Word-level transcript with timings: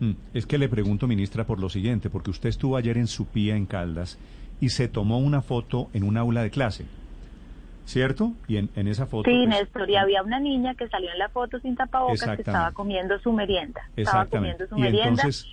Mm, 0.00 0.12
Es 0.34 0.46
que 0.46 0.58
le 0.58 0.68
pregunto, 0.68 1.06
ministra, 1.06 1.44
por 1.44 1.60
lo 1.60 1.68
siguiente, 1.68 2.10
porque 2.10 2.30
usted 2.30 2.48
estuvo 2.48 2.76
ayer 2.76 2.96
en 2.98 3.06
Supía, 3.06 3.56
en 3.56 3.66
Caldas, 3.66 4.18
y 4.60 4.70
se 4.70 4.88
tomó 4.88 5.18
una 5.18 5.40
foto 5.42 5.88
en 5.94 6.02
un 6.04 6.16
aula 6.16 6.42
de 6.42 6.50
clase, 6.50 6.84
¿cierto? 7.86 8.32
Y 8.48 8.56
en, 8.56 8.70
en 8.76 8.88
esa 8.88 9.06
foto... 9.06 9.30
Sí, 9.30 9.36
pues, 9.36 9.48
Néstor, 9.48 9.88
y 9.90 9.96
había 9.96 10.22
una 10.22 10.38
niña 10.40 10.74
que 10.74 10.88
salió 10.88 11.10
en 11.12 11.18
la 11.18 11.28
foto 11.28 11.58
sin 11.60 11.76
tapabocas 11.76 12.36
que 12.36 12.42
estaba 12.42 12.72
comiendo 12.72 13.18
su 13.20 13.32
merienda. 13.32 13.80
Estaba 13.96 14.26
comiendo 14.26 14.66
su 14.68 14.76
Y 14.76 14.80
merienda. 14.82 15.08
entonces, 15.22 15.46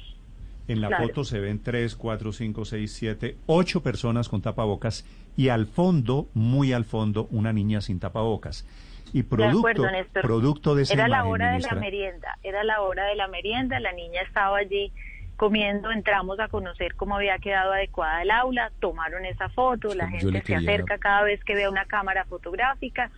en 0.68 0.82
la 0.82 0.90
Claro. 0.90 1.08
foto 1.08 1.24
se 1.24 1.40
ven 1.40 1.60
tres, 1.64 1.96
cuatro, 1.96 2.32
cinco, 2.34 2.66
seis, 2.66 2.92
siete, 2.94 3.38
ocho 3.48 3.82
personas 3.82 4.28
con 4.30 4.42
tapabocas 4.42 5.06
y 5.38 5.48
al 5.50 5.66
fondo, 5.66 6.28
muy 6.34 6.74
al 6.74 6.84
fondo, 6.86 7.28
una 7.32 7.54
niña 7.54 7.80
sin 7.82 8.00
tapabocas. 8.00 8.66
Y 9.14 9.22
de 9.22 9.24
producto, 9.28 9.60
acuerdo, 9.60 9.92
Néstor. 9.92 10.22
producto 10.22 10.76
de 10.76 10.84
esa 10.84 10.94
Era 10.94 11.08
la 11.08 11.26
hora 11.26 11.52
de 11.52 11.60
la 11.60 11.74
merienda, 11.76 12.38
era 12.44 12.64
la 12.64 12.82
hora 12.82 13.06
de 13.06 13.16
la 13.16 13.28
merienda, 13.28 13.80
la 13.80 13.92
niña 13.94 14.22
estaba 14.22 14.58
allí 14.58 14.92
comiendo, 15.38 15.92
entramos 15.92 16.40
a 16.40 16.48
conocer 16.48 16.96
cómo 16.96 17.16
había 17.16 17.38
quedado 17.38 17.72
adecuada 17.72 18.24
el 18.24 18.32
aula, 18.32 18.72
tomaron 18.80 19.24
esa 19.24 19.50
foto, 19.50 19.94
la 19.94 20.06
Yo 20.06 20.18
gente 20.32 20.40
se 20.40 20.42
quería- 20.42 20.58
acerca 20.74 20.98
cada 20.98 21.22
vez 21.22 21.44
que 21.44 21.54
ve 21.54 21.70
una 21.70 21.86
cámara 21.86 22.26
fotográfica 22.26 23.12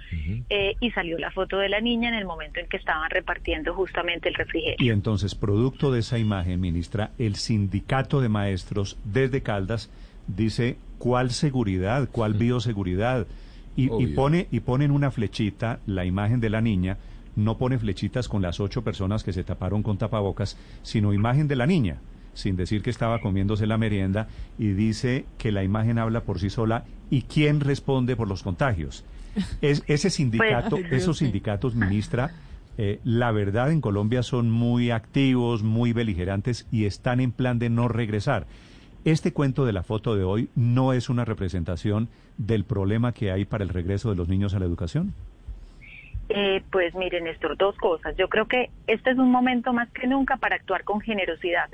eh, 0.49 0.75
y 0.81 0.91
salió 0.91 1.17
la 1.17 1.31
foto 1.31 1.57
de 1.59 1.69
la 1.69 1.79
niña 1.79 2.09
en 2.09 2.15
el 2.15 2.25
momento 2.25 2.59
en 2.59 2.67
que 2.67 2.75
estaban 2.75 3.09
repartiendo 3.09 3.73
justamente 3.73 4.27
el 4.27 4.35
refrigerio. 4.35 4.75
Y 4.85 4.89
entonces, 4.89 5.33
producto 5.33 5.93
de 5.93 5.99
esa 6.01 6.17
imagen, 6.17 6.59
ministra, 6.59 7.11
el 7.17 7.35
sindicato 7.37 8.19
de 8.19 8.27
maestros 8.27 8.97
desde 9.05 9.41
Caldas 9.41 9.89
dice 10.27 10.75
cuál 10.97 11.31
seguridad, 11.31 12.09
cuál 12.11 12.33
bioseguridad. 12.33 13.27
Y, 13.88 14.08
pone 14.08 14.47
y 14.52 14.59
ponen 14.59 14.91
una 14.91 15.11
flechita, 15.11 15.80
la 15.85 16.05
imagen 16.05 16.39
de 16.39 16.49
la 16.49 16.61
niña, 16.61 16.97
no 17.35 17.58
pone 17.58 17.80
flechitas 17.80 18.27
con 18.27 18.41
las 18.41 18.59
ocho 18.59 18.83
personas 18.83 19.23
que 19.23 19.33
se 19.33 19.44
taparon 19.44 19.83
con 19.83 19.97
tapabocas, 19.97 20.58
sino 20.81 21.13
imagen 21.13 21.47
de 21.47 21.55
la 21.55 21.66
niña, 21.66 21.97
sin 22.33 22.55
decir 22.55 22.81
que 22.81 22.89
estaba 22.89 23.21
comiéndose 23.21 23.67
la 23.67 23.77
merienda, 23.77 24.27
y 24.58 24.69
dice 24.69 25.25
que 25.38 25.52
la 25.52 25.63
imagen 25.63 25.97
habla 25.97 26.21
por 26.21 26.39
sí 26.39 26.49
sola 26.49 26.83
y 27.09 27.21
quién 27.23 27.61
responde 27.61 28.16
por 28.16 28.27
los 28.27 28.44
contagios. 28.44 29.05
Es, 29.61 29.83
ese 29.88 30.09
sindicato, 30.09 30.77
esos 30.91 31.19
sindicatos, 31.19 31.75
ministra, 31.75 32.31
eh, 32.81 33.02
la 33.03 33.31
verdad 33.31 33.71
en 33.71 33.81
Colombia 33.81 34.23
son 34.23 34.49
muy 34.49 34.89
activos, 34.91 35.64
muy 35.64 35.91
beligerantes 35.91 36.66
y 36.71 36.86
están 36.86 37.19
en 37.19 37.33
plan 37.33 37.59
de 37.59 37.69
no 37.69 37.89
regresar. 37.89 38.47
Este 39.05 39.31
cuento 39.31 39.66
de 39.66 39.73
la 39.73 39.83
foto 39.83 40.16
de 40.16 40.23
hoy 40.23 40.50
no 40.55 40.94
es 40.94 41.09
una 41.09 41.23
representación 41.23 42.09
del 42.38 42.66
problema 42.66 43.14
que 43.14 43.31
hay 43.31 43.45
para 43.45 43.64
el 43.64 43.69
regreso 43.69 44.09
de 44.09 44.16
los 44.16 44.28
niños 44.28 44.53
a 44.53 44.59
la 44.59 44.66
educación. 44.66 45.14
Eh, 46.28 46.61
pues 46.72 46.94
miren, 46.94 47.23
Néstor, 47.23 47.58
dos 47.58 47.75
cosas. 47.77 48.16
Yo 48.17 48.27
creo 48.27 48.47
que 48.47 48.70
este 48.88 49.11
es 49.11 49.17
un 49.17 49.31
momento 49.31 49.73
más 49.73 49.89
que 49.92 50.05
nunca 50.05 50.38
para 50.38 50.58
actuar 50.58 50.83
con 50.83 51.02
generosidad. 51.02 51.70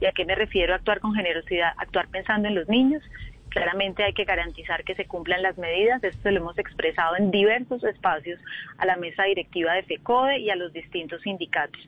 ¿Y 0.00 0.06
a 0.06 0.12
qué 0.12 0.24
me 0.24 0.34
refiero 0.34 0.72
a 0.72 0.76
actuar 0.76 1.00
con 1.00 1.14
generosidad? 1.14 1.72
Actuar 1.76 2.08
pensando 2.08 2.48
en 2.48 2.54
los 2.54 2.68
niños. 2.68 3.02
Claramente 3.48 4.04
hay 4.04 4.12
que 4.12 4.24
garantizar 4.24 4.84
que 4.84 4.94
se 4.94 5.06
cumplan 5.06 5.42
las 5.42 5.58
medidas. 5.58 6.02
Esto 6.02 6.30
lo 6.30 6.38
hemos 6.38 6.58
expresado 6.58 7.16
en 7.16 7.30
diversos 7.30 7.82
espacios 7.84 8.40
a 8.78 8.86
la 8.86 8.96
mesa 8.96 9.24
directiva 9.24 9.72
de 9.74 9.82
FECODE 9.82 10.38
y 10.38 10.50
a 10.50 10.56
los 10.56 10.72
distintos 10.72 11.22
sindicatos. 11.22 11.80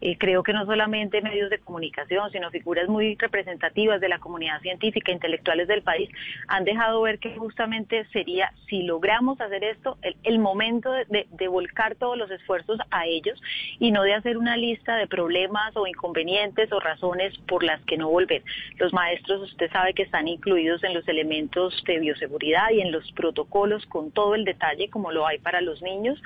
Eh, 0.00 0.16
creo 0.18 0.42
que 0.42 0.52
no 0.52 0.66
solamente 0.66 1.22
medios 1.22 1.48
de 1.50 1.58
comunicación, 1.58 2.30
sino 2.30 2.50
figuras 2.50 2.88
muy 2.88 3.16
representativas 3.16 4.00
de 4.00 4.08
la 4.08 4.18
comunidad 4.18 4.60
científica, 4.60 5.10
intelectuales 5.10 5.68
del 5.68 5.82
país, 5.82 6.10
han 6.48 6.64
dejado 6.64 7.00
ver 7.02 7.18
que 7.18 7.34
justamente 7.36 8.04
sería, 8.12 8.52
si 8.68 8.82
logramos 8.82 9.40
hacer 9.40 9.64
esto, 9.64 9.96
el, 10.02 10.38
momento 10.38 10.92
de 10.92 11.48
volcar 11.48 11.94
todos 11.94 12.16
los 12.16 12.30
esfuerzos 12.30 12.78
a 12.90 13.06
ellos 13.06 13.40
y 13.78 13.90
no 13.90 14.02
de 14.02 14.14
hacer 14.14 14.36
una 14.36 14.56
lista 14.56 14.96
de 14.96 15.06
problemas 15.06 15.76
o 15.76 15.86
inconvenientes 15.86 16.70
o 16.72 16.80
razones 16.80 17.36
por 17.48 17.62
las 17.62 17.80
que 17.82 17.96
no 17.96 18.08
volver. 18.08 18.42
Los 18.78 18.92
maestros, 18.92 19.50
usted 19.50 19.70
sabe 19.70 19.94
que 19.94 20.02
están 20.02 20.28
incluidos 20.28 20.84
en 20.84 20.94
los 20.94 21.05
elementos 21.08 21.82
de 21.86 21.98
bioseguridad 21.98 22.70
y 22.70 22.80
en 22.80 22.92
los 22.92 23.10
protocolos 23.12 23.84
con 23.86 24.10
todo 24.10 24.34
el 24.34 24.44
detalle 24.44 24.90
como 24.90 25.12
lo 25.12 25.26
hay 25.26 25.38
para 25.38 25.60
los 25.60 25.82
niños. 25.82 26.20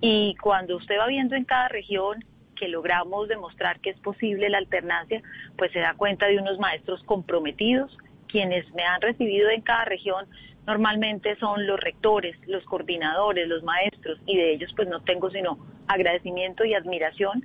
Y 0.00 0.36
cuando 0.42 0.76
usted 0.76 0.98
va 0.98 1.06
viendo 1.06 1.34
en 1.34 1.44
cada 1.44 1.68
región 1.68 2.24
que 2.56 2.68
logramos 2.68 3.28
demostrar 3.28 3.80
que 3.80 3.90
es 3.90 3.98
posible 4.00 4.48
la 4.48 4.58
alternancia, 4.58 5.22
pues 5.56 5.72
se 5.72 5.80
da 5.80 5.94
cuenta 5.94 6.26
de 6.26 6.38
unos 6.38 6.58
maestros 6.58 7.02
comprometidos, 7.04 7.96
quienes 8.28 8.72
me 8.74 8.84
han 8.84 9.00
recibido 9.00 9.50
en 9.50 9.62
cada 9.62 9.84
región 9.84 10.26
normalmente 10.66 11.36
son 11.36 11.66
los 11.66 11.80
rectores, 11.80 12.36
los 12.46 12.64
coordinadores, 12.64 13.48
los 13.48 13.62
maestros, 13.62 14.20
y 14.26 14.36
de 14.36 14.52
ellos 14.52 14.72
pues 14.76 14.88
no 14.88 15.00
tengo 15.00 15.30
sino 15.30 15.58
agradecimiento 15.88 16.64
y 16.64 16.74
admiración 16.74 17.44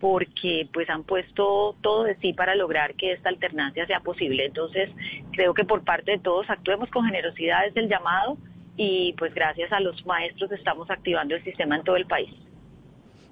porque 0.00 0.68
pues 0.72 0.88
han 0.90 1.04
puesto 1.04 1.74
todo 1.80 2.04
de 2.04 2.16
sí 2.16 2.32
para 2.32 2.54
lograr 2.54 2.94
que 2.94 3.12
esta 3.12 3.28
alternancia 3.28 3.86
sea 3.86 4.00
posible. 4.00 4.46
Entonces, 4.46 4.90
creo 5.32 5.54
que 5.54 5.64
por 5.64 5.84
parte 5.84 6.12
de 6.12 6.18
todos 6.18 6.48
actuemos 6.50 6.90
con 6.90 7.06
generosidad 7.06 7.66
es 7.66 7.76
el 7.76 7.88
llamado 7.88 8.36
y 8.76 9.14
pues 9.18 9.32
gracias 9.34 9.72
a 9.72 9.80
los 9.80 10.04
maestros 10.04 10.52
estamos 10.52 10.90
activando 10.90 11.34
el 11.34 11.44
sistema 11.44 11.76
en 11.76 11.84
todo 11.84 11.96
el 11.96 12.06
país. 12.06 12.30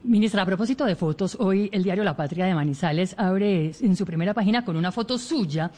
Ministra, 0.04 0.42
a 0.42 0.44
propósito 0.44 0.84
de 0.84 0.96
fotos, 0.96 1.34
hoy 1.40 1.70
el 1.72 1.82
diario 1.82 2.04
La 2.04 2.14
Patria 2.14 2.44
de 2.44 2.54
Manizales 2.54 3.14
abre 3.16 3.72
en 3.80 3.96
su 3.96 4.04
primera 4.04 4.34
página 4.34 4.62
con 4.62 4.76
una 4.76 4.92
foto 4.92 5.16
suya, 5.16 5.70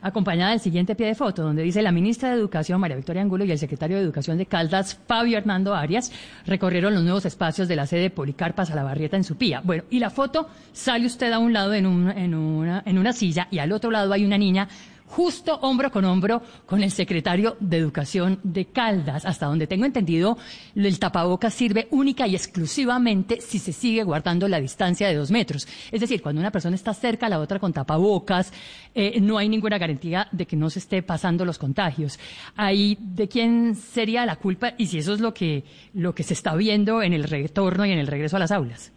acompañada 0.00 0.52
del 0.52 0.60
siguiente 0.60 0.94
pie 0.94 1.08
de 1.08 1.16
foto, 1.16 1.42
donde 1.42 1.64
dice 1.64 1.82
la 1.82 1.90
ministra 1.90 2.28
de 2.28 2.36
Educación, 2.36 2.80
María 2.80 2.96
Victoria 2.96 3.22
Angulo, 3.22 3.44
y 3.44 3.50
el 3.50 3.58
secretario 3.58 3.96
de 3.96 4.04
Educación 4.04 4.38
de 4.38 4.46
Caldas, 4.46 5.00
Fabio 5.08 5.36
Hernando 5.36 5.74
Arias, 5.74 6.12
recorrieron 6.46 6.94
los 6.94 7.02
nuevos 7.02 7.26
espacios 7.26 7.66
de 7.66 7.74
la 7.74 7.88
sede 7.88 8.10
Policarpa 8.10 8.64
Salabarrieta 8.64 9.16
en 9.16 9.24
Supía. 9.24 9.60
Bueno, 9.64 9.82
y 9.90 9.98
la 9.98 10.10
foto 10.10 10.48
sale 10.72 11.04
usted 11.04 11.32
a 11.32 11.40
un 11.40 11.52
lado 11.52 11.74
en, 11.74 11.84
en, 12.16 12.34
una, 12.36 12.84
en 12.86 12.98
una 12.98 13.12
silla 13.12 13.48
y 13.50 13.58
al 13.58 13.72
otro 13.72 13.90
lado 13.90 14.12
hay 14.12 14.24
una 14.24 14.38
niña 14.38 14.68
justo 15.12 15.58
hombro 15.60 15.90
con 15.90 16.06
hombro 16.06 16.40
con 16.64 16.82
el 16.82 16.90
secretario 16.90 17.58
de 17.60 17.76
Educación 17.76 18.40
de 18.42 18.64
Caldas. 18.64 19.26
Hasta 19.26 19.44
donde 19.44 19.66
tengo 19.66 19.84
entendido, 19.84 20.38
el 20.74 20.98
tapabocas 20.98 21.52
sirve 21.52 21.86
única 21.90 22.26
y 22.26 22.34
exclusivamente 22.34 23.42
si 23.42 23.58
se 23.58 23.74
sigue 23.74 24.04
guardando 24.04 24.48
la 24.48 24.58
distancia 24.58 25.06
de 25.08 25.14
dos 25.14 25.30
metros. 25.30 25.68
Es 25.90 26.00
decir, 26.00 26.22
cuando 26.22 26.40
una 26.40 26.50
persona 26.50 26.76
está 26.76 26.94
cerca 26.94 27.26
a 27.26 27.28
la 27.28 27.40
otra 27.40 27.58
con 27.58 27.74
tapabocas, 27.74 28.54
eh, 28.94 29.20
no 29.20 29.36
hay 29.36 29.50
ninguna 29.50 29.76
garantía 29.76 30.28
de 30.32 30.46
que 30.46 30.56
no 30.56 30.70
se 30.70 30.78
esté 30.78 31.02
pasando 31.02 31.44
los 31.44 31.58
contagios. 31.58 32.18
Ahí, 32.56 32.96
¿de 32.98 33.28
quién 33.28 33.74
sería 33.74 34.24
la 34.24 34.36
culpa? 34.36 34.72
Y 34.78 34.86
si 34.86 34.96
eso 34.96 35.12
es 35.12 35.20
lo 35.20 35.34
que, 35.34 35.64
lo 35.92 36.14
que 36.14 36.22
se 36.22 36.32
está 36.32 36.54
viendo 36.54 37.02
en 37.02 37.12
el 37.12 37.24
retorno 37.24 37.84
y 37.84 37.92
en 37.92 37.98
el 37.98 38.06
regreso 38.06 38.36
a 38.36 38.40
las 38.40 38.50
aulas. 38.50 38.92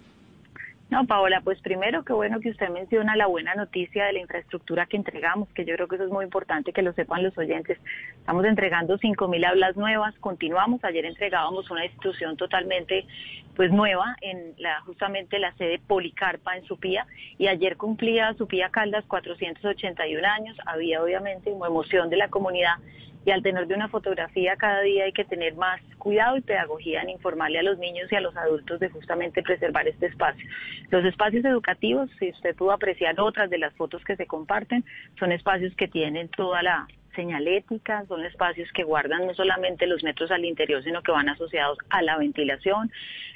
No, 0.87 1.03
Paola, 1.07 1.41
pues 1.43 1.59
primero, 1.61 2.05
qué 2.05 2.13
bueno 2.13 2.39
que 2.39 2.51
usted 2.51 2.69
menciona 2.69 3.15
la 3.15 3.25
buena 3.25 3.55
noticia 3.55 4.05
de 4.05 4.13
la 4.13 4.19
infraestructura 4.19 4.85
que 4.85 4.97
entregamos, 4.97 5.49
que 5.49 5.65
yo 5.65 5.73
creo 5.73 5.87
que 5.87 5.95
eso 5.95 6.05
es 6.05 6.11
muy 6.11 6.23
importante 6.23 6.73
que 6.73 6.83
lo 6.83 6.93
sepan 6.93 7.23
los 7.23 7.35
oyentes. 7.39 7.79
Estamos 8.19 8.45
entregando 8.45 8.99
5.000 8.99 9.49
aulas 9.49 9.75
nuevas, 9.75 10.13
continuamos, 10.19 10.83
ayer 10.83 11.05
entregábamos 11.05 11.71
una 11.71 11.85
institución 11.85 12.37
totalmente 12.37 13.07
pues 13.55 13.71
nueva 13.71 14.15
en 14.21 14.53
la 14.57 14.79
justamente 14.81 15.39
la 15.39 15.53
sede 15.53 15.79
Policarpa 15.79 16.55
en 16.55 16.65
Supía 16.65 17.07
y 17.39 17.47
ayer 17.47 17.77
cumplía 17.77 18.35
Supía 18.35 18.69
Caldas 18.69 19.05
481 19.05 20.27
años, 20.27 20.55
había 20.67 21.01
obviamente 21.01 21.51
una 21.51 21.67
emoción 21.67 22.11
de 22.11 22.17
la 22.17 22.27
comunidad 22.27 22.75
y 23.25 23.31
al 23.31 23.41
tener 23.41 23.67
de 23.67 23.73
una 23.73 23.89
fotografía 23.89 24.55
cada 24.55 24.81
día 24.81 25.05
hay 25.05 25.11
que 25.11 25.25
tener 25.25 25.55
más 25.55 25.81
cuidado 25.97 26.37
y 26.37 26.41
pedagogía 26.41 27.01
en 27.01 27.09
informarle 27.09 27.59
a 27.59 27.63
los 27.63 27.79
niños 27.79 28.11
y 28.11 28.15
a 28.15 28.21
los 28.21 28.37
adultos 28.37 28.79
de 28.79 28.89
justamente 28.89 29.41
preservar 29.41 29.87
este 29.87 30.05
espacio. 30.05 30.47
Los 30.91 31.03
espacios 31.03 31.43
educativos, 31.43 32.09
si 32.19 32.29
usted 32.29 32.55
pudo 32.55 32.71
apreciar 32.71 33.19
otras 33.19 33.49
de 33.49 33.57
las 33.57 33.73
fotos 33.73 34.03
que 34.05 34.15
se 34.15 34.27
comparten, 34.27 34.85
son 35.17 35.31
espacios 35.31 35.75
que 35.75 35.87
tienen 35.87 36.29
toda 36.29 36.61
la 36.61 36.87
señalética, 37.15 38.05
son 38.07 38.23
espacios 38.25 38.71
que 38.71 38.83
guardan 38.83 39.25
no 39.27 39.33
solamente 39.33 39.87
los 39.87 40.03
metros 40.03 40.31
al 40.31 40.45
interior, 40.45 40.83
sino 40.83 41.01
que 41.01 41.11
van 41.11 41.29
asociados 41.29 41.77
a 41.89 42.01
la 42.01 42.17
ventilación. 42.17 42.91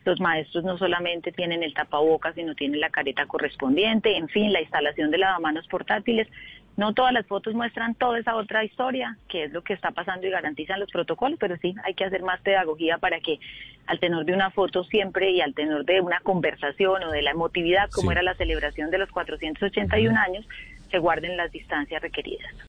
Los 0.06 0.20
maestros 0.20 0.64
no 0.64 0.78
solamente 0.78 1.32
tienen 1.32 1.64
el 1.64 1.74
tapabocas, 1.74 2.36
sino 2.36 2.56
tienen 2.56 2.80
la 2.80 2.90
careta 2.90 3.26
correspondiente, 3.26 4.18
en 4.18 4.28
fin, 4.30 4.54
la 4.54 4.62
instalación 4.62 5.12
de 5.12 5.18
lavamanos 5.18 5.68
portátiles. 5.68 6.28
No 6.78 6.94
todas 6.94 7.12
las 7.12 7.28
fotos 7.28 7.54
muestran 7.56 7.96
toda 7.96 8.20
esa 8.20 8.36
otra 8.36 8.64
historia, 8.64 9.18
que 9.28 9.44
es 9.46 9.52
lo 9.52 9.64
que 9.64 9.74
está 9.74 9.92
pasando 9.92 10.26
y 10.28 10.30
garantizan 10.30 10.80
los 10.80 10.90
protocolos, 10.90 11.38
pero 11.38 11.58
sí 11.58 11.76
hay 11.84 11.94
que 11.94 12.06
hacer 12.06 12.22
más 12.22 12.40
pedagogía 12.42 12.98
para 13.00 13.20
que 13.20 13.40
al 13.86 14.00
tenor 14.00 14.24
de 14.24 14.34
una 14.34 14.50
foto 14.52 14.84
siempre 14.86 15.32
y 15.32 15.42
al 15.42 15.54
tenor 15.54 15.84
de 15.84 16.00
una 16.00 16.20
conversación 16.22 17.04
o 17.04 17.12
de 17.12 17.22
la 17.22 17.32
emotividad, 17.32 17.90
como 17.90 18.12
era 18.12 18.22
la 18.22 18.36
celebración 18.36 18.92
de 18.92 19.00
los 19.00 19.10
481 19.10 20.18
años, 20.18 20.48
se 20.90 21.00
guarden 21.00 21.38
las 21.38 21.52
distancias 21.52 22.02
requeridas. 22.02 22.69